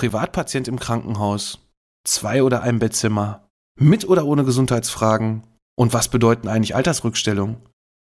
Privatpatient 0.00 0.66
im 0.66 0.78
Krankenhaus, 0.78 1.58
zwei 2.06 2.42
oder 2.42 2.62
ein 2.62 2.78
Bettzimmer, 2.78 3.46
mit 3.78 4.08
oder 4.08 4.24
ohne 4.24 4.44
Gesundheitsfragen 4.44 5.42
und 5.76 5.92
was 5.92 6.08
bedeuten 6.08 6.48
eigentlich 6.48 6.74
Altersrückstellungen? 6.74 7.58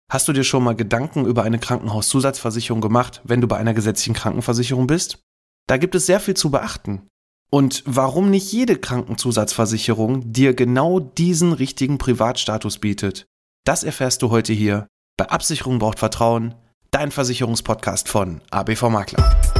Hast 0.10 0.26
du 0.26 0.32
dir 0.32 0.46
schon 0.46 0.64
mal 0.64 0.78
Gedanken 0.78 1.26
über 1.26 1.44
eine 1.44 1.60
Krankenhauszusatzversicherung 1.60 2.80
gemacht, 2.80 3.20
wenn 3.26 3.42
du 3.42 3.50
bei 3.50 3.58
einer 3.58 3.74
gesetzlichen 3.74 4.14
Krankenversicherung 4.14 4.88
bist? 4.88 5.20
Da 5.68 5.76
gibt 5.76 5.94
es 5.94 6.06
sehr 6.06 6.22
viel 6.22 6.36
zu 6.36 6.52
beachten. 6.52 7.06
Und 7.52 7.84
warum 7.86 8.30
nicht 8.30 8.50
jede 8.54 8.78
Krankenzusatzversicherung 8.78 10.32
dir 10.32 10.54
genau 10.54 11.02
diesen 11.02 11.52
richtigen 11.52 11.98
Privatstatus 11.98 12.78
bietet, 12.78 13.26
das 13.66 13.84
erfährst 13.84 14.22
du 14.22 14.30
heute 14.30 14.54
hier 14.54 14.88
bei 15.18 15.28
Absicherung 15.28 15.80
braucht 15.80 16.00
Vertrauen, 16.00 16.56
dein 16.92 17.12
Versicherungspodcast 17.12 18.08
von 18.08 18.40
ABV 18.52 18.84
Makler. 18.84 19.59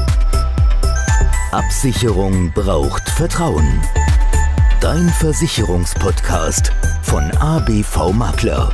Absicherung 1.52 2.52
braucht 2.54 3.10
Vertrauen. 3.10 3.82
Dein 4.82 5.10
Versicherungspodcast 5.10 6.72
von 7.02 7.24
ABV 7.32 8.14
Makler. 8.14 8.72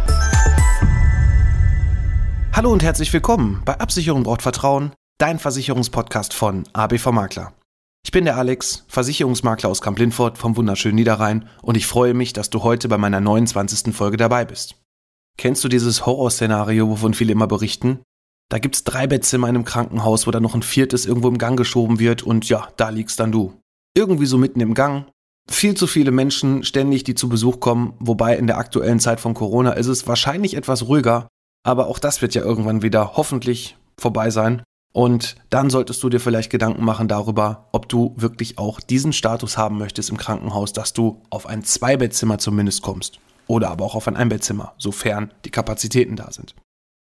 Hallo 2.52 2.74
und 2.74 2.84
herzlich 2.84 3.14
willkommen 3.14 3.62
bei 3.64 3.80
Absicherung 3.80 4.24
braucht 4.24 4.42
Vertrauen, 4.42 4.92
dein 5.20 5.40
Versicherungspodcast 5.40 6.34
von 6.34 6.66
ABV 6.74 7.14
Makler. 7.14 7.54
Ich 8.04 8.12
bin 8.12 8.26
der 8.26 8.36
Alex, 8.36 8.84
Versicherungsmakler 8.90 9.70
aus 9.70 9.80
Kamp-Lindfort 9.80 10.38
vom 10.38 10.58
wunderschönen 10.58 10.96
Niederrhein 10.96 11.48
und 11.62 11.78
ich 11.78 11.88
freue 11.88 12.14
mich, 12.14 12.34
dass 12.34 12.50
du 12.50 12.64
heute 12.64 12.90
bei 12.90 12.98
meiner 12.98 13.22
29. 13.22 13.96
Folge 13.96 14.18
dabei 14.18 14.44
bist. 14.44 14.76
Kennst 15.38 15.64
du 15.64 15.70
dieses 15.70 16.06
Horrorszenario, 16.06 16.90
wovon 16.90 17.14
viele 17.14 17.32
immer 17.32 17.48
berichten? 17.48 18.02
Da 18.50 18.60
gibt's 18.60 18.84
drei 18.84 19.08
Bettzimmer 19.08 19.50
in 19.50 19.56
einem 19.56 19.66
Krankenhaus, 19.66 20.28
wo 20.28 20.32
dann 20.32 20.44
noch 20.44 20.56
ein 20.56 20.62
viertes 20.62 21.06
irgendwo 21.06 21.28
im 21.28 21.38
Gang 21.38 21.58
geschoben 21.58 22.00
wird 22.00 22.24
und 22.24 22.48
ja, 22.48 22.68
da 22.78 22.90
liegst 22.90 23.20
dann 23.20 23.32
du. 23.32 23.54
Irgendwie 23.96 24.28
so 24.28 24.38
mitten 24.38 24.62
im 24.62 24.74
Gang. 24.74 25.08
Viel 25.50 25.76
zu 25.76 25.88
viele 25.88 26.12
Menschen 26.12 26.64
ständig, 26.64 27.04
die 27.04 27.16
zu 27.16 27.30
Besuch 27.30 27.60
kommen, 27.60 27.94
wobei 28.00 28.36
in 28.38 28.48
der 28.48 28.58
aktuellen 28.58 29.00
Zeit 29.00 29.20
von 29.20 29.34
Corona 29.34 29.74
ist 29.74 29.88
es 29.88 30.08
wahrscheinlich 30.08 30.56
etwas 30.56 30.88
ruhiger, 30.88 31.28
aber 31.64 31.88
auch 31.88 32.00
das 32.00 32.22
wird 32.22 32.36
ja 32.36 32.42
irgendwann 32.44 32.82
wieder 32.82 33.14
hoffentlich 33.16 33.78
vorbei 33.98 34.30
sein. 34.30 34.64
Und 34.94 35.36
dann 35.50 35.70
solltest 35.70 36.02
du 36.04 36.10
dir 36.10 36.20
vielleicht 36.20 36.50
Gedanken 36.50 36.86
machen 36.86 37.08
darüber, 37.08 37.68
ob 37.74 37.90
du 37.90 38.14
wirklich 38.16 38.58
auch 38.58 38.80
diesen 38.80 39.12
Status 39.12 39.58
haben 39.58 39.78
möchtest 39.78 40.10
im 40.10 40.18
Krankenhaus, 40.18 40.72
dass 40.72 40.94
du 40.94 41.22
auf 41.30 41.48
ein 41.48 41.64
Zweibettzimmer 41.64 42.38
zumindest 42.38 42.82
kommst. 42.82 43.20
Oder 43.48 43.72
aber 43.72 43.84
auch 43.84 43.96
auf 43.96 44.08
ein 44.08 44.16
Einbettzimmer, 44.16 44.74
sofern 44.78 45.34
die 45.44 45.52
Kapazitäten 45.52 46.16
da 46.16 46.32
sind. 46.32 46.56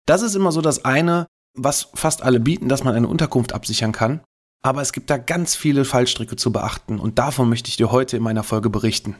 Das 0.06 0.22
ist 0.22 0.34
immer 0.34 0.50
so 0.50 0.60
das 0.60 0.84
eine, 0.84 1.26
was 1.54 1.88
fast 1.94 2.22
alle 2.22 2.40
bieten, 2.40 2.68
dass 2.68 2.84
man 2.84 2.94
eine 2.94 3.08
Unterkunft 3.08 3.52
absichern 3.52 3.92
kann. 3.92 4.20
Aber 4.62 4.80
es 4.80 4.92
gibt 4.92 5.10
da 5.10 5.18
ganz 5.18 5.54
viele 5.56 5.84
Fallstricke 5.84 6.36
zu 6.36 6.52
beachten 6.52 6.98
und 6.98 7.18
davon 7.18 7.48
möchte 7.48 7.68
ich 7.68 7.76
dir 7.76 7.92
heute 7.92 8.16
in 8.16 8.22
meiner 8.22 8.42
Folge 8.42 8.70
berichten. 8.70 9.16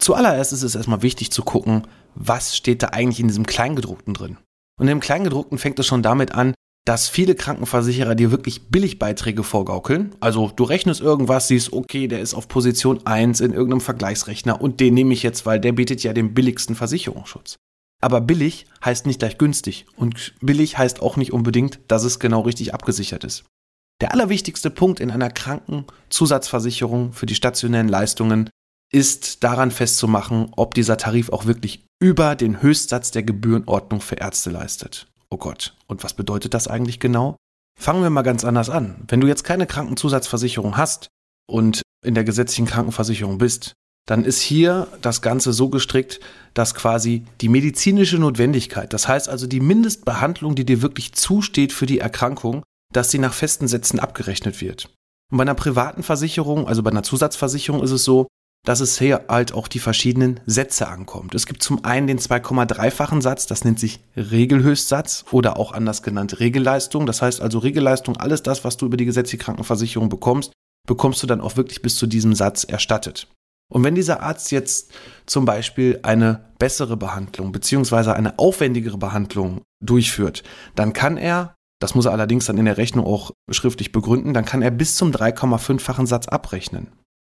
Zuallererst 0.00 0.52
ist 0.52 0.62
es 0.62 0.74
erstmal 0.74 1.02
wichtig 1.02 1.30
zu 1.30 1.42
gucken, 1.42 1.86
was 2.14 2.56
steht 2.56 2.82
da 2.82 2.88
eigentlich 2.88 3.20
in 3.20 3.28
diesem 3.28 3.46
Kleingedruckten 3.46 4.14
drin. 4.14 4.38
Und 4.80 4.88
im 4.88 5.00
Kleingedruckten 5.00 5.58
fängt 5.58 5.78
es 5.78 5.86
schon 5.86 6.02
damit 6.02 6.32
an, 6.32 6.54
dass 6.86 7.08
viele 7.08 7.34
Krankenversicherer 7.34 8.14
dir 8.14 8.30
wirklich 8.30 8.70
Billigbeiträge 8.70 9.42
vorgaukeln. 9.42 10.14
Also 10.20 10.50
du 10.54 10.64
rechnest 10.64 11.02
irgendwas, 11.02 11.48
siehst, 11.48 11.74
okay, 11.74 12.08
der 12.08 12.20
ist 12.20 12.32
auf 12.32 12.48
Position 12.48 13.04
1 13.04 13.40
in 13.40 13.52
irgendeinem 13.52 13.82
Vergleichsrechner 13.82 14.60
und 14.60 14.80
den 14.80 14.94
nehme 14.94 15.12
ich 15.12 15.22
jetzt, 15.22 15.44
weil 15.44 15.60
der 15.60 15.72
bietet 15.72 16.02
ja 16.02 16.14
den 16.14 16.32
billigsten 16.32 16.74
Versicherungsschutz. 16.74 17.56
Aber 18.00 18.20
billig 18.20 18.66
heißt 18.84 19.06
nicht 19.06 19.18
gleich 19.18 19.38
günstig 19.38 19.86
und 19.96 20.34
billig 20.40 20.78
heißt 20.78 21.02
auch 21.02 21.16
nicht 21.16 21.32
unbedingt, 21.32 21.80
dass 21.88 22.04
es 22.04 22.20
genau 22.20 22.40
richtig 22.42 22.74
abgesichert 22.74 23.24
ist. 23.24 23.44
Der 24.00 24.12
allerwichtigste 24.12 24.70
Punkt 24.70 25.00
in 25.00 25.10
einer 25.10 25.30
Krankenzusatzversicherung 25.30 27.12
für 27.12 27.26
die 27.26 27.34
stationären 27.34 27.88
Leistungen 27.88 28.48
ist 28.92 29.42
daran 29.42 29.70
festzumachen, 29.70 30.52
ob 30.56 30.74
dieser 30.74 30.96
Tarif 30.96 31.30
auch 31.30 31.46
wirklich 31.46 31.84
über 32.00 32.36
den 32.36 32.62
Höchstsatz 32.62 33.10
der 33.10 33.24
Gebührenordnung 33.24 34.00
für 34.00 34.14
Ärzte 34.14 34.50
leistet. 34.50 35.08
Oh 35.30 35.36
Gott, 35.36 35.76
und 35.88 36.04
was 36.04 36.14
bedeutet 36.14 36.54
das 36.54 36.68
eigentlich 36.68 37.00
genau? 37.00 37.36
Fangen 37.78 38.02
wir 38.02 38.10
mal 38.10 38.22
ganz 38.22 38.44
anders 38.44 38.70
an. 38.70 39.04
Wenn 39.08 39.20
du 39.20 39.26
jetzt 39.26 39.44
keine 39.44 39.66
Krankenzusatzversicherung 39.66 40.76
hast 40.76 41.08
und 41.50 41.82
in 42.04 42.14
der 42.14 42.24
gesetzlichen 42.24 42.66
Krankenversicherung 42.66 43.38
bist, 43.38 43.72
dann 44.08 44.24
ist 44.24 44.40
hier 44.40 44.88
das 45.02 45.20
Ganze 45.20 45.52
so 45.52 45.68
gestrickt, 45.68 46.18
dass 46.54 46.74
quasi 46.74 47.24
die 47.42 47.50
medizinische 47.50 48.18
Notwendigkeit, 48.18 48.92
das 48.94 49.06
heißt 49.06 49.28
also 49.28 49.46
die 49.46 49.60
Mindestbehandlung, 49.60 50.54
die 50.54 50.64
dir 50.64 50.80
wirklich 50.80 51.12
zusteht 51.12 51.72
für 51.72 51.84
die 51.84 51.98
Erkrankung, 51.98 52.62
dass 52.92 53.10
sie 53.10 53.18
nach 53.18 53.34
festen 53.34 53.68
Sätzen 53.68 54.00
abgerechnet 54.00 54.62
wird. 54.62 54.88
Und 55.30 55.36
bei 55.36 55.42
einer 55.42 55.54
privaten 55.54 56.02
Versicherung, 56.02 56.66
also 56.66 56.82
bei 56.82 56.90
einer 56.90 57.02
Zusatzversicherung 57.02 57.82
ist 57.82 57.90
es 57.90 58.02
so, 58.02 58.26
dass 58.64 58.80
es 58.80 58.98
hier 58.98 59.26
halt 59.28 59.52
auch 59.52 59.68
die 59.68 59.78
verschiedenen 59.78 60.40
Sätze 60.46 60.88
ankommt. 60.88 61.34
Es 61.34 61.44
gibt 61.44 61.62
zum 61.62 61.84
einen 61.84 62.06
den 62.06 62.18
2,3-fachen 62.18 63.20
Satz, 63.20 63.46
das 63.46 63.62
nennt 63.62 63.78
sich 63.78 64.00
Regelhöchstsatz 64.16 65.26
oder 65.30 65.58
auch 65.58 65.72
anders 65.72 66.02
genannt 66.02 66.40
Regelleistung. 66.40 67.04
Das 67.04 67.20
heißt 67.20 67.42
also 67.42 67.58
Regelleistung, 67.58 68.16
alles 68.16 68.42
das, 68.42 68.64
was 68.64 68.78
du 68.78 68.86
über 68.86 68.96
die 68.96 69.04
gesetzliche 69.04 69.44
Krankenversicherung 69.44 70.08
bekommst, 70.08 70.52
bekommst 70.86 71.22
du 71.22 71.26
dann 71.26 71.42
auch 71.42 71.58
wirklich 71.58 71.82
bis 71.82 71.96
zu 71.96 72.06
diesem 72.06 72.34
Satz 72.34 72.64
erstattet. 72.64 73.28
Und 73.72 73.84
wenn 73.84 73.94
dieser 73.94 74.22
Arzt 74.22 74.50
jetzt 74.50 74.92
zum 75.26 75.44
Beispiel 75.44 76.00
eine 76.02 76.52
bessere 76.58 76.96
Behandlung 76.96 77.52
beziehungsweise 77.52 78.14
eine 78.14 78.38
aufwendigere 78.38 78.98
Behandlung 78.98 79.62
durchführt, 79.84 80.42
dann 80.74 80.92
kann 80.92 81.16
er, 81.16 81.54
das 81.80 81.94
muss 81.94 82.06
er 82.06 82.12
allerdings 82.12 82.46
dann 82.46 82.58
in 82.58 82.64
der 82.64 82.78
Rechnung 82.78 83.04
auch 83.06 83.32
schriftlich 83.50 83.92
begründen, 83.92 84.32
dann 84.32 84.44
kann 84.44 84.62
er 84.62 84.70
bis 84.70 84.96
zum 84.96 85.10
3,5-fachen 85.10 86.06
Satz 86.06 86.28
abrechnen. 86.28 86.88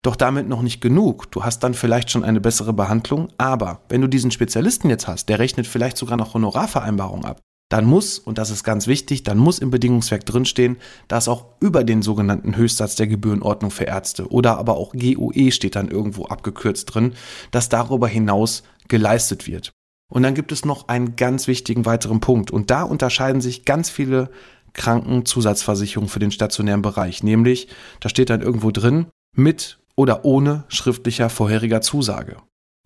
Doch 0.02 0.16
damit 0.16 0.48
noch 0.48 0.62
nicht 0.62 0.80
genug. 0.80 1.30
Du 1.32 1.44
hast 1.44 1.60
dann 1.60 1.74
vielleicht 1.74 2.10
schon 2.10 2.24
eine 2.24 2.40
bessere 2.40 2.72
Behandlung, 2.72 3.30
aber 3.38 3.82
wenn 3.90 4.00
du 4.00 4.08
diesen 4.08 4.32
Spezialisten 4.32 4.90
jetzt 4.90 5.08
hast, 5.08 5.28
der 5.28 5.40
rechnet 5.40 5.68
vielleicht 5.68 5.98
sogar 5.98 6.16
noch 6.16 6.36
Honorarvereinbarung 6.36 7.26
ab, 7.26 7.42
dann 7.70 7.86
muss, 7.86 8.18
und 8.18 8.40
das 8.40 8.50
ist 8.50 8.64
ganz 8.64 8.88
wichtig, 8.88 9.24
dann 9.24 9.38
muss 9.38 9.60
im 9.60 9.70
Bedingungswerk 9.70 10.26
drinstehen, 10.26 10.78
dass 11.08 11.28
auch 11.28 11.46
über 11.60 11.84
den 11.84 12.02
sogenannten 12.02 12.58
Höchstsatz 12.58 12.96
der 12.96 13.08
Gebührenordnung 13.08 13.70
für 13.70 13.86
Ärzte 13.86 14.28
oder 14.28 14.58
aber 14.58 14.76
auch 14.76 14.94
GOE 14.94 15.52
steht 15.52 15.76
dann 15.76 15.88
irgendwo 15.88 16.26
abgekürzt 16.26 16.94
drin, 16.94 17.14
dass 17.52 17.70
darüber 17.70 18.08
hinaus 18.08 18.64
geleistet 18.88 19.48
wird. 19.48 19.72
Und 20.12 20.24
dann 20.24 20.34
gibt 20.34 20.52
es 20.52 20.66
noch 20.66 20.88
einen 20.88 21.16
ganz 21.16 21.48
wichtigen 21.48 21.86
weiteren 21.86 22.20
Punkt 22.20 22.50
und 22.50 22.72
da 22.72 22.82
unterscheiden 22.82 23.42
sich 23.42 23.66
ganz 23.66 23.92
viele 23.92 24.32
Krankenzusatzversicherungen 24.74 26.10
für 26.10 26.20
den 26.20 26.32
stationären 26.32 26.82
Bereich, 26.82 27.22
nämlich 27.22 27.68
da 28.00 28.10
steht 28.10 28.32
dann 28.32 28.42
irgendwo 28.42 28.72
drin 28.72 29.06
mit 29.36 29.80
oder 29.96 30.26
ohne 30.26 30.64
schriftlicher 30.70 31.30
vorheriger 31.30 31.82
Zusage. 31.82 32.38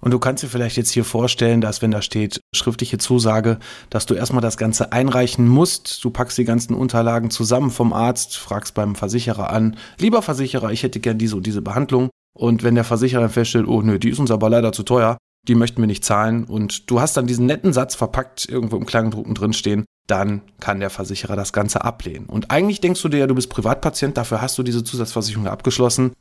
Und 0.04 0.12
du 0.12 0.20
kannst 0.20 0.44
dir 0.44 0.50
vielleicht 0.50 0.76
jetzt 0.76 0.90
hier 0.90 1.06
vorstellen, 1.06 1.62
dass 1.62 1.82
wenn 1.82 1.92
da 1.92 2.02
steht 2.02 2.42
schriftliche 2.54 2.98
Zusage, 2.98 3.58
dass 3.90 4.06
du 4.06 4.16
erstmal 4.16 4.42
das 4.42 4.58
Ganze 4.58 4.92
einreichen 4.92 5.48
musst. 5.48 6.04
Du 6.04 6.10
packst 6.10 6.38
die 6.38 6.44
ganzen 6.44 6.74
Unterlagen 6.74 7.30
zusammen 7.30 7.72
vom 7.72 7.94
Arzt, 7.94 8.36
fragst 8.36 8.74
beim 8.74 8.96
Versicherer 8.96 9.50
an, 9.50 9.78
lieber 9.98 10.22
Versicherer, 10.22 10.74
ich 10.74 10.84
hätte 10.84 11.00
gern 11.00 11.18
diese 11.18 11.38
und 11.38 11.46
diese 11.48 11.62
Behandlung. 11.62 12.10
Und 12.38 12.64
wenn 12.64 12.76
der 12.76 12.84
Versicherer 12.84 13.30
feststellt, 13.30 13.66
oh 13.66 13.82
nö, 13.82 13.98
die 13.98 14.10
ist 14.10 14.20
uns 14.20 14.30
aber 14.30 14.50
leider 14.50 14.74
zu 14.74 14.84
teuer, 14.84 15.18
die 15.48 15.56
möchten 15.56 15.82
wir 15.82 15.88
nicht 15.88 16.04
zahlen 16.04 16.44
und 16.44 16.92
du 16.92 17.00
hast 17.00 17.16
dann 17.16 17.26
diesen 17.26 17.46
netten 17.46 17.72
Satz 17.72 17.96
verpackt 17.96 18.50
irgendwo 18.50 18.76
im 18.76 18.86
Kleingedruckten 18.86 19.36
drinstehen, 19.36 19.86
dann 20.08 20.42
kann 20.60 20.82
der 20.82 20.90
Versicherer 20.90 21.38
das 21.38 21.54
Ganze 21.54 21.86
ablehnen. 21.86 22.26
Und 22.26 22.52
eigentlich 22.52 22.82
denkst 22.82 23.02
du 23.02 23.08
dir 23.08 23.20
ja, 23.20 23.28
du 23.28 23.36
bist 23.36 23.50
Privatpatient, 23.50 24.18
dafür 24.18 24.42
hast 24.42 24.58
du 24.58 24.64
diese 24.64 24.84
Zusatzversicherung 24.84 25.48
abgeschlossen, 25.48 26.12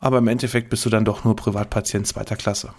aber 0.00 0.18
im 0.18 0.28
Endeffekt 0.28 0.68
bist 0.68 0.84
du 0.84 0.90
dann 0.90 1.06
doch 1.06 1.24
nur 1.24 1.34
Privatpatient 1.34 2.06
zweiter 2.06 2.36
Klasse. 2.36 2.74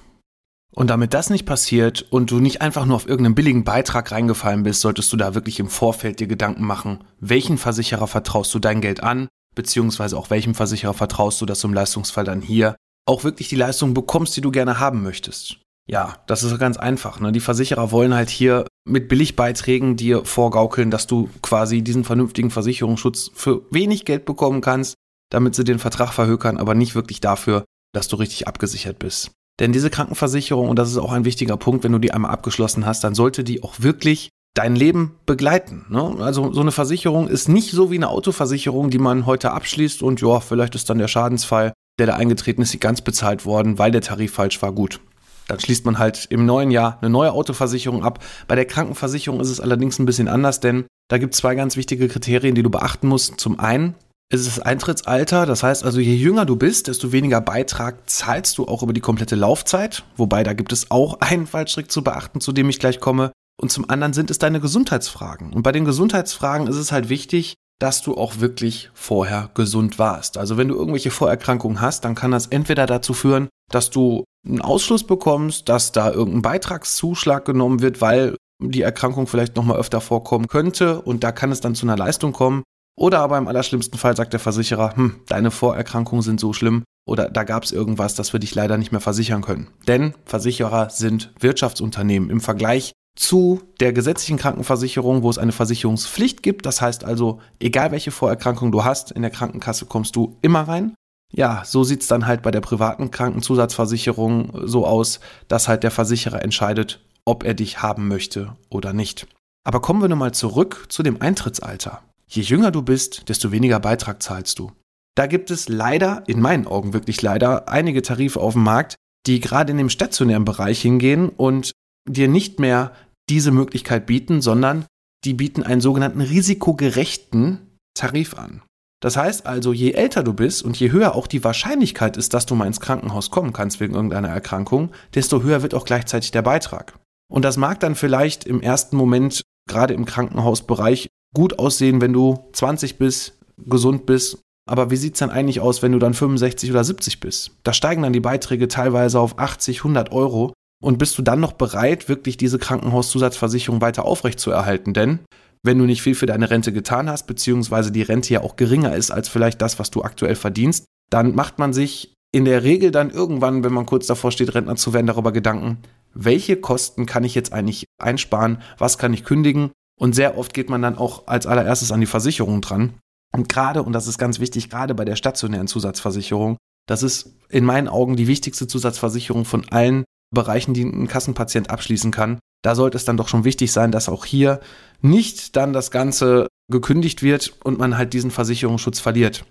Und 0.76 0.90
damit 0.90 1.14
das 1.14 1.30
nicht 1.30 1.46
passiert 1.46 2.06
und 2.10 2.32
du 2.32 2.40
nicht 2.40 2.62
einfach 2.62 2.86
nur 2.86 2.96
auf 2.96 3.08
irgendeinen 3.08 3.36
billigen 3.36 3.64
Beitrag 3.64 4.12
reingefallen 4.12 4.64
bist, 4.64 4.82
solltest 4.82 5.14
du 5.14 5.18
da 5.18 5.36
wirklich 5.36 5.60
im 5.60 5.70
Vorfeld 5.70 6.20
dir 6.20 6.28
Gedanken 6.28 6.66
machen, 6.66 7.04
welchen 7.20 7.58
Versicherer 7.58 8.08
vertraust 8.08 8.54
du 8.54 8.60
dein 8.60 8.82
Geld 8.82 9.04
an, 9.04 9.28
beziehungsweise 9.56 10.18
auch 10.18 10.32
welchem 10.32 10.56
Versicherer 10.56 10.96
vertraust 10.96 11.40
du, 11.42 11.46
dass 11.46 11.62
du 11.62 11.68
im 11.68 11.76
Leistungsfall 11.76 12.26
dann 12.26 12.42
hier 12.42 12.76
auch 13.06 13.24
wirklich 13.24 13.50
die 13.50 13.56
Leistung 13.56 13.94
bekommst, 13.94 14.36
die 14.36 14.42
du 14.42 14.50
gerne 14.50 14.80
haben 14.80 15.04
möchtest. 15.04 15.58
Ja, 15.88 16.18
das 16.28 16.44
ist 16.44 16.58
ganz 16.60 16.78
einfach. 16.78 17.20
Ne? 17.20 17.32
Die 17.32 17.42
Versicherer 17.42 17.92
wollen 17.92 18.14
halt 18.14 18.30
hier 18.30 18.66
mit 18.86 19.10
Billigbeiträgen 19.10 19.96
dir 19.98 20.26
vorgaukeln, 20.26 20.90
dass 20.90 21.08
du 21.08 21.30
quasi 21.42 21.82
diesen 21.82 22.06
vernünftigen 22.06 22.52
Versicherungsschutz 22.52 23.32
für 23.34 23.64
wenig 23.70 24.06
Geld 24.06 24.26
bekommen 24.26 24.62
kannst, 24.62 24.96
damit 25.30 25.56
sie 25.56 25.66
den 25.66 25.80
Vertrag 25.80 26.14
verhökern, 26.14 26.58
aber 26.58 26.74
nicht 26.74 26.96
wirklich 26.96 27.20
dafür, 27.20 27.66
dass 27.94 28.08
du 28.08 28.16
richtig 28.16 28.48
abgesichert 28.48 28.98
bist. 28.98 29.32
Denn 29.60 29.72
diese 29.72 29.90
Krankenversicherung, 29.90 30.70
und 30.70 30.80
das 30.80 30.90
ist 30.90 30.98
auch 30.98 31.12
ein 31.12 31.26
wichtiger 31.26 31.58
Punkt, 31.58 31.84
wenn 31.84 31.92
du 31.92 32.00
die 32.00 32.12
einmal 32.12 32.32
abgeschlossen 32.32 32.86
hast, 32.86 33.04
dann 33.04 33.16
sollte 33.16 33.44
die 33.44 33.64
auch 33.64 33.76
wirklich 33.80 34.30
dein 34.56 34.76
Leben 34.76 35.16
begleiten. 35.26 35.86
Ne? 35.90 36.16
Also 36.20 36.54
so 36.54 36.62
eine 36.62 36.72
Versicherung 36.72 37.28
ist 37.28 37.50
nicht 37.50 37.72
so 37.72 37.92
wie 37.92 37.96
eine 37.96 38.10
Autoversicherung, 38.10 38.90
die 38.90 39.00
man 39.00 39.26
heute 39.26 39.52
abschließt 39.52 40.04
und 40.04 40.22
ja, 40.22 40.40
vielleicht 40.40 40.76
ist 40.76 40.90
dann 40.90 41.00
der 41.00 41.08
Schadensfall, 41.08 41.74
der 42.00 42.08
da 42.08 42.16
eingetreten 42.16 42.62
ist, 42.62 42.80
ganz 42.80 43.02
bezahlt 43.02 43.46
worden, 43.46 43.78
weil 43.80 43.92
der 43.92 44.02
Tarif 44.02 44.34
falsch 44.34 44.62
war, 44.62 44.72
gut. 44.72 45.00
Dann 45.48 45.60
schließt 45.60 45.86
man 45.86 46.00
halt 46.00 46.28
im 46.30 46.46
neuen 46.46 46.72
Jahr 46.72 47.00
eine 47.02 47.10
neue 47.10 47.34
Autoversicherung 47.34 48.04
ab. 48.04 48.24
Bei 48.48 48.56
der 48.56 48.66
Krankenversicherung 48.66 49.40
ist 49.42 49.50
es 49.50 49.60
allerdings 49.60 50.00
ein 50.00 50.06
bisschen 50.06 50.28
anders, 50.28 50.60
denn 50.60 50.86
da 51.10 51.18
gibt 51.18 51.34
es 51.34 51.42
zwei 51.42 51.56
ganz 51.56 51.76
wichtige 51.76 52.08
Kriterien, 52.08 52.56
die 52.56 52.64
du 52.64 52.70
beachten 52.70 53.08
musst. 53.08 53.40
Zum 53.40 53.60
einen 53.60 53.96
Es 54.30 54.42
ist 54.42 54.58
das 54.58 54.66
Eintrittsalter, 54.66 55.46
das 55.46 55.62
heißt 55.62 55.84
also, 55.84 56.00
je 56.00 56.16
jünger 56.16 56.46
du 56.46 56.56
bist, 56.56 56.88
desto 56.88 57.12
weniger 57.12 57.40
Beitrag 57.40 58.10
zahlst 58.10 58.58
du 58.58 58.66
auch 58.66 58.82
über 58.82 58.94
die 58.94 59.02
komplette 59.02 59.36
Laufzeit. 59.36 60.04
Wobei 60.18 60.44
da 60.44 60.54
gibt 60.54 60.74
es 60.74 60.90
auch 60.92 61.18
einen 61.22 61.48
Fallstrick 61.48 61.92
zu 61.92 62.04
beachten, 62.04 62.42
zu 62.42 62.52
dem 62.52 62.70
ich 62.70 62.80
gleich 62.80 63.00
komme. 63.00 63.32
Und 63.62 63.72
zum 63.72 63.90
anderen 63.90 64.14
sind 64.14 64.32
es 64.32 64.40
deine 64.40 64.60
Gesundheitsfragen. 64.60 65.54
Und 65.54 65.62
bei 65.62 65.72
den 65.72 65.86
Gesundheitsfragen 65.86 66.68
ist 66.68 66.78
es 66.78 66.92
halt 66.92 67.10
wichtig, 67.10 67.54
dass 67.80 68.02
du 68.02 68.16
auch 68.16 68.40
wirklich 68.40 68.90
vorher 68.94 69.50
gesund 69.54 70.00
warst. 70.00 70.38
Also 70.38 70.58
wenn 70.58 70.70
du 70.70 70.76
irgendwelche 70.76 71.12
Vorerkrankungen 71.12 71.82
hast, 71.82 72.06
dann 72.06 72.16
kann 72.16 72.32
das 72.32 72.48
entweder 72.48 72.86
dazu 72.86 73.14
führen, 73.14 73.50
dass 73.70 73.90
du 73.90 74.24
einen 74.46 74.62
Ausschluss 74.62 75.06
bekommst, 75.06 75.70
dass 75.70 75.92
da 75.92 76.12
irgendein 76.12 76.42
Beitragszuschlag 76.42 77.46
genommen 77.46 77.82
wird, 77.82 78.02
weil 78.02 78.38
die 78.62 78.82
Erkrankung 78.82 79.28
vielleicht 79.28 79.56
nochmal 79.56 79.78
öfter 79.78 80.02
vorkommen 80.02 80.48
könnte 80.48 81.02
und 81.02 81.24
da 81.24 81.32
kann 81.32 81.52
es 81.52 81.60
dann 81.60 81.76
zu 81.76 81.86
einer 81.86 81.98
Leistung 81.98 82.32
kommen. 82.32 82.64
Oder 82.96 83.20
aber 83.20 83.38
im 83.38 83.48
allerschlimmsten 83.48 83.98
Fall 83.98 84.16
sagt 84.16 84.34
der 84.34 84.40
Versicherer, 84.40 84.96
hm, 84.96 85.16
deine 85.28 85.52
Vorerkrankungen 85.52 86.22
sind 86.22 86.40
so 86.40 86.54
schlimm 86.54 86.84
oder 87.06 87.30
da 87.30 87.44
gab 87.44 87.64
es 87.64 87.72
irgendwas, 87.72 88.16
das 88.16 88.34
wir 88.34 88.40
dich 88.40 88.56
leider 88.56 88.78
nicht 88.78 88.92
mehr 88.92 89.02
versichern 89.02 89.42
können. 89.42 89.68
Denn 89.88 90.14
Versicherer 90.26 90.90
sind 90.90 91.34
Wirtschaftsunternehmen. 91.40 92.30
Im 92.30 92.40
Vergleich 92.40 92.94
zu 93.16 93.62
der 93.80 93.94
gesetzlichen 93.94 94.38
Krankenversicherung, 94.38 95.22
wo 95.22 95.30
es 95.30 95.38
eine 95.38 95.52
Versicherungspflicht 95.52 96.42
gibt. 96.42 96.66
Das 96.66 96.82
heißt 96.82 97.04
also, 97.04 97.40
egal 97.60 97.92
welche 97.92 98.12
Vorerkrankung 98.12 98.72
du 98.72 98.84
hast, 98.84 99.12
in 99.12 99.22
der 99.22 99.32
Krankenkasse 99.32 99.86
kommst 99.86 100.16
du 100.16 100.38
immer 100.42 100.62
rein. 100.62 100.96
Ja, 101.32 101.64
so 101.66 101.84
sieht's 101.84 102.08
dann 102.08 102.28
halt 102.28 102.42
bei 102.44 102.52
der 102.52 102.62
privaten 102.62 103.12
Krankenzusatzversicherung 103.12 104.68
so 104.68 104.86
aus, 104.86 105.20
dass 105.48 105.68
halt 105.68 105.84
der 105.84 105.92
Versicherer 105.92 106.44
entscheidet, 106.44 107.04
ob 107.26 107.44
er 107.44 107.54
dich 107.54 107.82
haben 107.82 108.08
möchte 108.08 108.56
oder 108.70 108.94
nicht. 108.94 109.28
Aber 109.66 109.82
kommen 109.82 110.02
wir 110.02 110.10
nochmal 110.10 110.34
zurück 110.34 110.86
zu 110.90 111.04
dem 111.04 111.22
Eintrittsalter. 111.22 112.02
Je 112.36 112.42
jünger 112.42 112.72
du 112.72 112.82
bist, 112.82 113.30
desto 113.30 113.52
weniger 113.52 113.80
Beitrag 113.80 114.24
zahlst 114.24 114.58
du. 114.58 114.72
Da 115.16 115.28
gibt 115.28 115.52
es 115.52 115.70
leider, 115.70 116.24
in 116.26 116.42
meinen 116.42 116.66
Augen 116.66 116.92
wirklich 116.92 117.22
leider, 117.22 117.70
einige 117.70 118.02
Tarife 118.02 118.40
auf 118.40 118.54
dem 118.54 118.64
Markt, 118.64 118.96
die 119.28 119.40
gerade 119.40 119.72
in 119.72 119.78
dem 119.78 119.92
stationären 119.92 120.44
Bereich 120.44 120.82
hingehen 120.82 121.30
und 121.30 121.74
dir 122.10 122.28
nicht 122.28 122.60
mehr 122.60 122.92
diese 123.30 123.52
Möglichkeit 123.52 124.08
bieten, 124.08 124.42
sondern 124.42 124.86
die 125.26 125.36
bieten 125.36 125.62
einen 125.62 125.80
sogenannten 125.80 126.22
risikogerechten 126.22 127.78
Tarif 127.94 128.34
an. 128.34 128.64
Das 129.00 129.16
heißt 129.16 129.46
also, 129.46 129.72
je 129.72 129.92
älter 129.92 130.24
du 130.24 130.34
bist 130.34 130.64
und 130.64 130.80
je 130.80 130.92
höher 130.92 131.14
auch 131.14 131.28
die 131.28 131.44
Wahrscheinlichkeit 131.44 132.18
ist, 132.18 132.34
dass 132.34 132.48
du 132.48 132.56
mal 132.56 132.66
ins 132.66 132.80
Krankenhaus 132.80 133.30
kommen 133.30 133.54
kannst 133.54 133.80
wegen 133.80 133.94
irgendeiner 133.94 134.30
Erkrankung, 134.30 134.92
desto 135.14 135.44
höher 135.44 135.62
wird 135.62 135.76
auch 135.76 135.86
gleichzeitig 135.86 136.32
der 136.32 136.42
Beitrag. 136.42 136.98
Und 137.32 137.46
das 137.46 137.58
mag 137.58 137.80
dann 137.80 137.94
vielleicht 137.94 138.46
im 138.46 138.60
ersten 138.60 138.98
Moment, 138.98 139.44
gerade 139.70 139.94
im 139.94 140.06
Krankenhausbereich, 140.06 141.10
gut 141.34 141.60
aussehen, 141.60 142.02
wenn 142.02 142.14
du 142.14 142.50
20 142.54 142.98
bist, 142.98 143.38
gesund 143.58 144.06
bist. 144.06 144.40
Aber 144.70 144.92
wie 144.92 144.96
sieht's 144.96 145.20
dann 145.20 145.30
eigentlich 145.30 145.60
aus, 145.60 145.82
wenn 145.82 145.92
du 145.92 146.00
dann 146.00 146.14
65 146.14 146.72
oder 146.72 146.84
70 146.84 147.20
bist? 147.20 147.52
Da 147.64 147.74
steigen 147.74 148.04
dann 148.04 148.14
die 148.14 148.20
Beiträge 148.20 148.68
teilweise 148.68 149.20
auf 149.20 149.38
80, 149.38 149.80
100 149.80 150.12
Euro. 150.12 150.54
Und 150.82 150.98
bist 150.98 151.18
du 151.18 151.22
dann 151.22 151.40
noch 151.40 151.54
bereit, 151.54 152.10
wirklich 152.10 152.38
diese 152.38 152.60
Krankenhauszusatzversicherung 152.60 153.82
weiter 153.82 154.06
aufrechtzuerhalten? 154.06 154.94
Denn 154.94 155.20
wenn 155.64 155.80
du 155.80 155.86
nicht 155.86 156.02
viel 156.02 156.16
für 156.16 156.26
deine 156.26 156.50
Rente 156.50 156.74
getan 156.74 157.10
hast, 157.10 157.26
beziehungsweise 157.26 157.92
die 157.92 158.02
Rente 158.02 158.34
ja 158.34 158.42
auch 158.42 158.58
geringer 158.58 158.96
ist 158.96 159.12
als 159.12 159.30
vielleicht 159.30 159.62
das, 159.62 159.80
was 159.80 159.92
du 159.92 160.04
aktuell 160.04 160.36
verdienst, 160.36 160.86
dann 161.10 161.36
macht 161.36 161.58
man 161.58 161.74
sich 161.74 162.14
in 162.34 162.46
der 162.46 162.64
Regel 162.64 162.92
dann 162.92 163.12
irgendwann, 163.12 163.64
wenn 163.64 163.74
man 163.74 163.86
kurz 163.86 164.08
davor 164.08 164.32
steht, 164.32 164.54
Rentner 164.56 164.76
zu 164.76 164.94
werden, 164.94 165.08
darüber 165.08 165.32
Gedanken, 165.32 165.78
welche 166.14 166.58
Kosten 166.58 167.06
kann 167.06 167.24
ich 167.24 167.36
jetzt 167.36 167.54
eigentlich 167.54 167.86
einsparen, 168.02 168.58
was 168.78 168.98
kann 168.98 169.14
ich 169.14 169.24
kündigen. 169.24 169.72
Und 170.00 170.16
sehr 170.16 170.38
oft 170.38 170.54
geht 170.54 170.70
man 170.70 170.82
dann 170.82 170.98
auch 170.98 171.28
als 171.28 171.46
allererstes 171.46 171.92
an 171.92 172.00
die 172.00 172.08
Versicherung 172.08 172.62
dran. 172.62 172.94
Und 173.32 173.50
gerade, 173.50 173.84
und 173.84 173.94
das 173.94 174.08
ist 174.08 174.18
ganz 174.18 174.40
wichtig, 174.40 174.70
gerade 174.70 174.94
bei 174.94 175.06
der 175.06 175.16
stationären 175.16 175.68
Zusatzversicherung, 175.68 176.58
das 176.88 177.04
ist 177.04 177.36
in 177.50 177.66
meinen 177.66 177.88
Augen 177.88 178.16
die 178.16 178.28
wichtigste 178.28 178.68
Zusatzversicherung 178.68 179.46
von 179.46 179.68
allen 179.70 180.04
Bereichen, 180.34 180.74
die 180.74 180.84
ein 180.84 181.08
Kassenpatient 181.08 181.70
abschließen 181.70 182.12
kann. 182.12 182.40
Da 182.64 182.76
sollte 182.76 182.98
es 182.98 183.06
dann 183.06 183.18
doch 183.18 183.28
schon 183.28 183.44
wichtig 183.44 183.72
sein, 183.72 183.92
dass 183.92 184.10
auch 184.10 184.26
hier 184.26 184.60
nicht 185.02 185.56
dann 185.56 185.74
das 185.74 185.92
Ganze 185.92 186.48
gekündigt 186.72 187.22
wird 187.22 187.54
und 187.64 187.78
man 187.78 187.98
halt 187.98 188.14
diesen 188.14 188.32
Versicherungsschutz 188.32 189.00
verliert. 189.00 189.46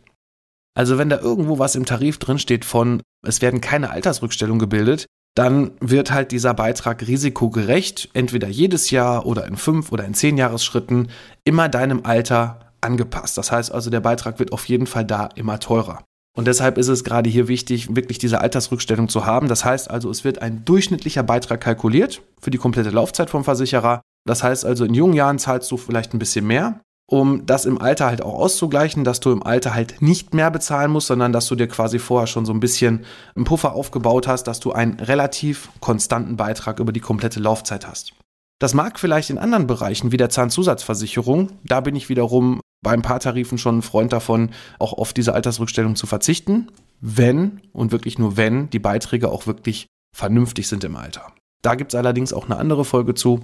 Also 0.74 0.96
wenn 0.98 1.10
da 1.10 1.18
irgendwo 1.18 1.58
was 1.58 1.74
im 1.74 1.84
Tarif 1.84 2.18
drinsteht 2.18 2.64
von, 2.64 3.02
es 3.26 3.42
werden 3.42 3.60
keine 3.60 3.90
Altersrückstellungen 3.90 4.58
gebildet, 4.58 5.06
dann 5.34 5.72
wird 5.80 6.12
halt 6.12 6.30
dieser 6.32 6.54
Beitrag 6.54 7.06
risikogerecht, 7.06 8.10
entweder 8.12 8.48
jedes 8.48 8.90
Jahr 8.90 9.24
oder 9.26 9.46
in 9.46 9.56
fünf 9.56 9.90
oder 9.90 10.04
in 10.04 10.14
zehn 10.14 10.36
Jahresschritten, 10.36 11.08
immer 11.44 11.68
deinem 11.68 12.00
Alter 12.04 12.72
angepasst. 12.80 13.38
Das 13.38 13.50
heißt 13.50 13.72
also, 13.72 13.88
der 13.88 14.00
Beitrag 14.00 14.38
wird 14.38 14.52
auf 14.52 14.68
jeden 14.68 14.86
Fall 14.86 15.04
da 15.04 15.28
immer 15.34 15.58
teurer. 15.58 16.04
Und 16.36 16.46
deshalb 16.46 16.78
ist 16.78 16.88
es 16.88 17.04
gerade 17.04 17.28
hier 17.28 17.48
wichtig, 17.48 17.94
wirklich 17.94 18.18
diese 18.18 18.40
Altersrückstellung 18.40 19.08
zu 19.08 19.26
haben. 19.26 19.48
Das 19.48 19.64
heißt 19.64 19.90
also, 19.90 20.10
es 20.10 20.24
wird 20.24 20.40
ein 20.40 20.64
durchschnittlicher 20.64 21.22
Beitrag 21.22 21.60
kalkuliert 21.60 22.22
für 22.40 22.50
die 22.50 22.58
komplette 22.58 22.90
Laufzeit 22.90 23.28
vom 23.28 23.44
Versicherer. 23.44 24.00
Das 24.26 24.42
heißt 24.42 24.64
also, 24.64 24.84
in 24.84 24.94
jungen 24.94 25.14
Jahren 25.14 25.38
zahlst 25.38 25.70
du 25.70 25.76
vielleicht 25.76 26.14
ein 26.14 26.18
bisschen 26.18 26.46
mehr, 26.46 26.80
um 27.12 27.44
das 27.44 27.66
im 27.66 27.78
Alter 27.78 28.06
halt 28.06 28.22
auch 28.22 28.38
auszugleichen, 28.38 29.04
dass 29.04 29.20
du 29.20 29.32
im 29.32 29.42
Alter 29.42 29.74
halt 29.74 30.00
nicht 30.00 30.32
mehr 30.32 30.50
bezahlen 30.50 30.90
musst, 30.90 31.08
sondern 31.08 31.30
dass 31.30 31.46
du 31.46 31.54
dir 31.54 31.68
quasi 31.68 31.98
vorher 31.98 32.26
schon 32.26 32.46
so 32.46 32.54
ein 32.54 32.60
bisschen 32.60 33.04
einen 33.36 33.44
Puffer 33.44 33.74
aufgebaut 33.74 34.26
hast, 34.26 34.44
dass 34.44 34.60
du 34.60 34.72
einen 34.72 34.98
relativ 34.98 35.68
konstanten 35.80 36.38
Beitrag 36.38 36.80
über 36.80 36.90
die 36.90 37.00
komplette 37.00 37.38
Laufzeit 37.38 37.86
hast. 37.86 38.14
Das 38.58 38.72
mag 38.72 38.98
vielleicht 38.98 39.28
in 39.28 39.36
anderen 39.36 39.66
Bereichen 39.66 40.10
wie 40.10 40.16
der 40.16 40.30
Zahnzusatzversicherung, 40.30 41.50
da 41.64 41.82
bin 41.82 41.96
ich 41.96 42.08
wiederum 42.08 42.62
bei 42.82 42.92
ein 42.92 43.02
paar 43.02 43.20
Tarifen 43.20 43.58
schon 43.58 43.78
ein 43.78 43.82
Freund 43.82 44.10
davon, 44.14 44.48
auch 44.78 44.94
auf 44.94 45.12
diese 45.12 45.34
Altersrückstellung 45.34 45.96
zu 45.96 46.06
verzichten, 46.06 46.68
wenn 47.02 47.60
und 47.74 47.92
wirklich 47.92 48.18
nur 48.18 48.38
wenn 48.38 48.70
die 48.70 48.78
Beiträge 48.78 49.28
auch 49.28 49.46
wirklich 49.46 49.86
vernünftig 50.16 50.66
sind 50.66 50.82
im 50.82 50.96
Alter. 50.96 51.30
Da 51.60 51.74
gibt 51.74 51.92
es 51.92 51.98
allerdings 51.98 52.32
auch 52.32 52.46
eine 52.46 52.56
andere 52.56 52.86
Folge 52.86 53.12
zu. 53.12 53.40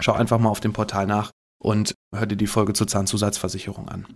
Schau 0.00 0.12
einfach 0.12 0.40
mal 0.40 0.48
auf 0.48 0.60
dem 0.60 0.72
Portal 0.72 1.06
nach 1.06 1.30
und 1.62 1.94
hör 2.14 2.26
dir 2.26 2.36
die 2.36 2.46
Folge 2.46 2.72
zur 2.72 2.88
Zahnzusatzversicherung 2.88 3.88
an. 3.88 4.06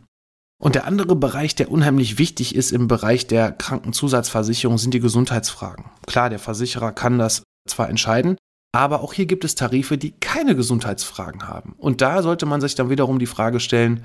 Und 0.58 0.74
der 0.74 0.86
andere 0.86 1.14
Bereich, 1.14 1.54
der 1.54 1.70
unheimlich 1.70 2.18
wichtig 2.18 2.54
ist 2.54 2.72
im 2.72 2.88
Bereich 2.88 3.26
der 3.26 3.52
Krankenzusatzversicherung, 3.52 4.78
sind 4.78 4.94
die 4.94 5.00
Gesundheitsfragen. 5.00 5.84
Klar, 6.06 6.30
der 6.30 6.38
Versicherer 6.38 6.92
kann 6.92 7.18
das 7.18 7.42
zwar 7.68 7.88
entscheiden, 7.88 8.36
aber 8.72 9.02
auch 9.02 9.12
hier 9.12 9.26
gibt 9.26 9.44
es 9.44 9.54
Tarife, 9.54 9.96
die 9.98 10.12
keine 10.12 10.56
Gesundheitsfragen 10.56 11.46
haben. 11.46 11.74
Und 11.78 12.00
da 12.00 12.22
sollte 12.22 12.46
man 12.46 12.60
sich 12.60 12.74
dann 12.74 12.90
wiederum 12.90 13.18
die 13.18 13.26
Frage 13.26 13.60
stellen, 13.60 14.04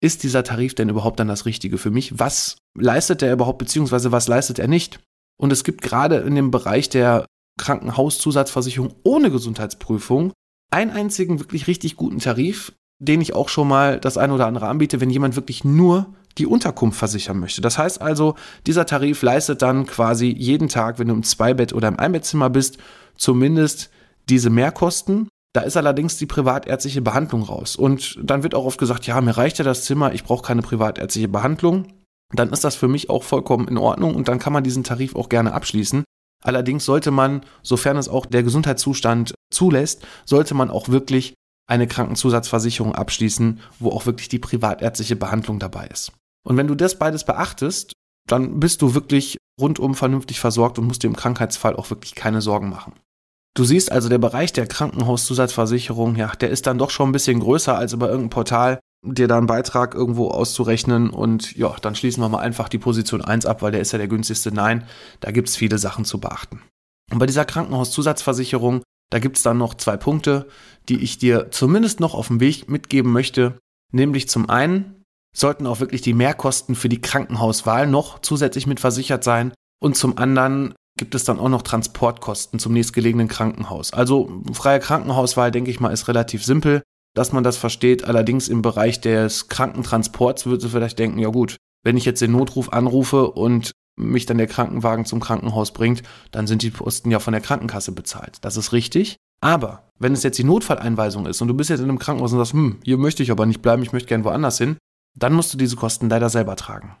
ist 0.00 0.22
dieser 0.22 0.42
Tarif 0.42 0.74
denn 0.74 0.88
überhaupt 0.88 1.20
dann 1.20 1.28
das 1.28 1.46
Richtige 1.46 1.78
für 1.78 1.90
mich? 1.90 2.18
Was 2.18 2.56
leistet 2.76 3.22
er 3.22 3.32
überhaupt, 3.32 3.58
beziehungsweise 3.58 4.12
was 4.12 4.28
leistet 4.28 4.58
er 4.58 4.68
nicht? 4.68 5.00
Und 5.36 5.52
es 5.52 5.62
gibt 5.62 5.82
gerade 5.82 6.16
in 6.18 6.34
dem 6.34 6.50
Bereich 6.50 6.88
der 6.88 7.26
Krankenhauszusatzversicherung 7.58 8.94
ohne 9.04 9.30
Gesundheitsprüfung 9.30 10.32
einen 10.72 10.90
einzigen 10.90 11.40
wirklich 11.40 11.66
richtig 11.66 11.96
guten 11.96 12.18
Tarif, 12.18 12.72
den 12.98 13.20
ich 13.20 13.34
auch 13.34 13.48
schon 13.48 13.68
mal 13.68 13.98
das 13.98 14.16
eine 14.16 14.32
oder 14.32 14.46
andere 14.46 14.68
anbiete, 14.68 15.00
wenn 15.00 15.10
jemand 15.10 15.36
wirklich 15.36 15.64
nur 15.64 16.14
die 16.38 16.46
Unterkunft 16.46 16.98
versichern 16.98 17.38
möchte. 17.38 17.60
Das 17.60 17.78
heißt 17.78 18.00
also, 18.00 18.36
dieser 18.66 18.86
Tarif 18.86 19.22
leistet 19.22 19.60
dann 19.60 19.86
quasi 19.86 20.28
jeden 20.28 20.68
Tag, 20.68 20.98
wenn 20.98 21.08
du 21.08 21.14
im 21.14 21.22
Zweibett- 21.22 21.74
oder 21.74 21.88
im 21.88 21.98
Einbettzimmer 21.98 22.48
bist, 22.48 22.78
zumindest 23.16 23.90
diese 24.28 24.50
Mehrkosten. 24.50 25.28
Da 25.52 25.60
ist 25.60 25.76
allerdings 25.76 26.16
die 26.16 26.26
privatärztliche 26.26 27.02
Behandlung 27.02 27.42
raus. 27.42 27.76
Und 27.76 28.18
dann 28.22 28.42
wird 28.42 28.54
auch 28.54 28.64
oft 28.64 28.78
gesagt, 28.78 29.06
ja, 29.06 29.20
mir 29.20 29.36
reicht 29.36 29.58
ja 29.58 29.64
das 29.64 29.84
Zimmer, 29.84 30.14
ich 30.14 30.24
brauche 30.24 30.46
keine 30.46 30.62
privatärztliche 30.62 31.28
Behandlung. 31.28 31.88
Dann 32.34 32.50
ist 32.50 32.64
das 32.64 32.76
für 32.76 32.88
mich 32.88 33.10
auch 33.10 33.24
vollkommen 33.24 33.68
in 33.68 33.76
Ordnung 33.76 34.14
und 34.14 34.28
dann 34.28 34.38
kann 34.38 34.54
man 34.54 34.64
diesen 34.64 34.84
Tarif 34.84 35.14
auch 35.14 35.28
gerne 35.28 35.52
abschließen. 35.52 36.04
Allerdings 36.42 36.86
sollte 36.86 37.10
man, 37.10 37.42
sofern 37.62 37.98
es 37.98 38.08
auch 38.08 38.24
der 38.24 38.42
Gesundheitszustand 38.42 39.34
zulässt, 39.52 40.06
sollte 40.24 40.54
man 40.54 40.70
auch 40.70 40.88
wirklich 40.88 41.34
eine 41.68 41.86
Krankenzusatzversicherung 41.86 42.94
abschließen, 42.94 43.60
wo 43.78 43.90
auch 43.90 44.06
wirklich 44.06 44.28
die 44.28 44.38
privatärztliche 44.38 45.16
Behandlung 45.16 45.58
dabei 45.58 45.86
ist. 45.86 46.12
Und 46.44 46.56
wenn 46.56 46.66
du 46.66 46.74
das 46.74 46.98
beides 46.98 47.24
beachtest, 47.24 47.92
dann 48.28 48.60
bist 48.60 48.82
du 48.82 48.94
wirklich 48.94 49.38
rundum 49.60 49.94
vernünftig 49.94 50.40
versorgt 50.40 50.78
und 50.78 50.86
musst 50.86 51.02
dir 51.02 51.08
im 51.08 51.16
Krankheitsfall 51.16 51.76
auch 51.76 51.90
wirklich 51.90 52.14
keine 52.14 52.40
Sorgen 52.40 52.68
machen. 52.68 52.94
Du 53.54 53.64
siehst 53.64 53.92
also, 53.92 54.08
der 54.08 54.18
Bereich 54.18 54.52
der 54.52 54.66
Krankenhauszusatzversicherung, 54.66 56.16
ja, 56.16 56.28
der 56.28 56.50
ist 56.50 56.66
dann 56.66 56.78
doch 56.78 56.90
schon 56.90 57.10
ein 57.10 57.12
bisschen 57.12 57.40
größer 57.40 57.76
als 57.76 57.92
über 57.92 58.08
irgendein 58.08 58.30
Portal, 58.30 58.78
dir 59.04 59.28
da 59.28 59.36
einen 59.36 59.46
Beitrag 59.46 59.94
irgendwo 59.94 60.28
auszurechnen 60.28 61.10
und 61.10 61.56
ja, 61.56 61.74
dann 61.82 61.94
schließen 61.94 62.22
wir 62.22 62.28
mal 62.28 62.38
einfach 62.38 62.68
die 62.68 62.78
Position 62.78 63.20
1 63.20 63.46
ab, 63.46 63.60
weil 63.60 63.72
der 63.72 63.80
ist 63.80 63.92
ja 63.92 63.98
der 63.98 64.08
günstigste. 64.08 64.52
Nein, 64.52 64.86
da 65.20 65.32
gibt 65.32 65.48
es 65.48 65.56
viele 65.56 65.78
Sachen 65.78 66.04
zu 66.04 66.18
beachten. 66.18 66.62
Und 67.10 67.18
bei 67.18 67.26
dieser 67.26 67.44
Krankenhauszusatzversicherung, 67.44 68.82
da 69.12 69.18
gibt 69.18 69.36
es 69.36 69.42
dann 69.42 69.58
noch 69.58 69.74
zwei 69.74 69.98
Punkte, 69.98 70.48
die 70.88 71.02
ich 71.02 71.18
dir 71.18 71.50
zumindest 71.50 72.00
noch 72.00 72.14
auf 72.14 72.28
dem 72.28 72.40
Weg 72.40 72.70
mitgeben 72.70 73.12
möchte. 73.12 73.58
Nämlich 73.92 74.26
zum 74.26 74.48
einen 74.48 75.04
sollten 75.36 75.66
auch 75.66 75.80
wirklich 75.80 76.00
die 76.00 76.14
Mehrkosten 76.14 76.74
für 76.74 76.88
die 76.88 77.00
Krankenhauswahl 77.00 77.86
noch 77.86 78.20
zusätzlich 78.20 78.66
mit 78.66 78.80
versichert 78.80 79.22
sein 79.22 79.52
und 79.82 79.98
zum 79.98 80.16
anderen 80.16 80.72
gibt 80.96 81.14
es 81.14 81.24
dann 81.24 81.38
auch 81.38 81.50
noch 81.50 81.60
Transportkosten 81.60 82.58
zum 82.58 82.72
nächstgelegenen 82.72 83.28
Krankenhaus. 83.28 83.92
Also 83.92 84.42
freie 84.54 84.80
Krankenhauswahl, 84.80 85.50
denke 85.50 85.70
ich 85.70 85.78
mal, 85.78 85.90
ist 85.90 86.08
relativ 86.08 86.42
simpel, 86.42 86.82
dass 87.14 87.32
man 87.32 87.44
das 87.44 87.58
versteht. 87.58 88.04
Allerdings 88.04 88.48
im 88.48 88.62
Bereich 88.62 89.02
des 89.02 89.48
Krankentransports 89.48 90.46
würde 90.46 90.62
du 90.62 90.68
vielleicht 90.70 90.98
denken, 90.98 91.18
ja 91.18 91.28
gut, 91.28 91.56
wenn 91.84 91.98
ich 91.98 92.06
jetzt 92.06 92.22
den 92.22 92.32
Notruf 92.32 92.72
anrufe 92.72 93.30
und 93.30 93.72
mich 93.96 94.26
dann 94.26 94.38
der 94.38 94.46
Krankenwagen 94.46 95.04
zum 95.04 95.20
Krankenhaus 95.20 95.72
bringt, 95.72 96.02
dann 96.30 96.46
sind 96.46 96.62
die 96.62 96.70
Posten 96.70 97.10
ja 97.10 97.18
von 97.18 97.32
der 97.32 97.42
Krankenkasse 97.42 97.92
bezahlt. 97.92 98.38
Das 98.42 98.56
ist 98.56 98.72
richtig. 98.72 99.16
Aber 99.40 99.88
wenn 99.98 100.12
es 100.12 100.22
jetzt 100.22 100.38
die 100.38 100.44
Notfalleinweisung 100.44 101.26
ist 101.26 101.40
und 101.40 101.48
du 101.48 101.54
bist 101.54 101.68
jetzt 101.68 101.80
in 101.80 101.88
einem 101.88 101.98
Krankenhaus 101.98 102.32
und 102.32 102.38
sagst, 102.38 102.52
hm, 102.52 102.78
hier 102.84 102.96
möchte 102.96 103.22
ich 103.22 103.30
aber 103.30 103.44
nicht 103.44 103.60
bleiben, 103.60 103.82
ich 103.82 103.92
möchte 103.92 104.08
gern 104.08 104.24
woanders 104.24 104.58
hin, 104.58 104.76
dann 105.14 105.32
musst 105.32 105.52
du 105.52 105.58
diese 105.58 105.76
Kosten 105.76 106.08
leider 106.08 106.30
selber 106.30 106.56
tragen. 106.56 106.96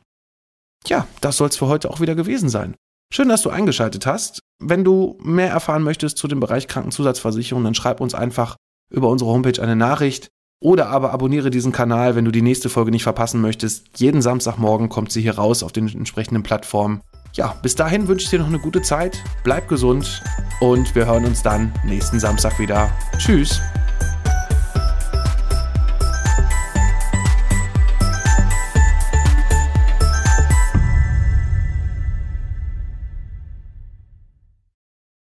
Tja, 0.84 1.06
das 1.20 1.36
soll 1.36 1.48
es 1.48 1.56
für 1.56 1.68
heute 1.68 1.88
auch 1.90 2.00
wieder 2.00 2.14
gewesen 2.14 2.48
sein. 2.48 2.74
Schön, 3.12 3.28
dass 3.28 3.42
du 3.42 3.50
eingeschaltet 3.50 4.06
hast. 4.06 4.40
Wenn 4.58 4.84
du 4.84 5.18
mehr 5.22 5.50
erfahren 5.50 5.82
möchtest 5.82 6.18
zu 6.18 6.28
dem 6.28 6.40
Bereich 6.40 6.66
Krankenzusatzversicherung, 6.66 7.62
dann 7.62 7.74
schreib 7.74 8.00
uns 8.00 8.14
einfach 8.14 8.56
über 8.90 9.08
unsere 9.08 9.30
Homepage 9.30 9.62
eine 9.62 9.76
Nachricht 9.76 10.28
oder 10.62 10.88
aber 10.88 11.12
abonniere 11.12 11.50
diesen 11.50 11.72
Kanal, 11.72 12.14
wenn 12.14 12.24
du 12.24 12.30
die 12.30 12.42
nächste 12.42 12.68
Folge 12.68 12.90
nicht 12.90 13.02
verpassen 13.02 13.40
möchtest. 13.40 13.84
Jeden 13.96 14.22
Samstagmorgen 14.22 14.88
kommt 14.88 15.12
sie 15.12 15.20
hier 15.20 15.36
raus 15.36 15.62
auf 15.62 15.72
den 15.72 15.88
entsprechenden 15.88 16.42
Plattformen. 16.42 17.00
Ja, 17.34 17.54
bis 17.62 17.74
dahin 17.74 18.08
wünsche 18.08 18.24
ich 18.24 18.30
dir 18.30 18.38
noch 18.38 18.46
eine 18.46 18.58
gute 18.58 18.82
Zeit, 18.82 19.22
bleib 19.42 19.68
gesund 19.68 20.22
und 20.60 20.94
wir 20.94 21.06
hören 21.06 21.24
uns 21.24 21.42
dann 21.42 21.72
nächsten 21.84 22.20
Samstag 22.20 22.58
wieder. 22.58 22.90
Tschüss! 23.18 23.60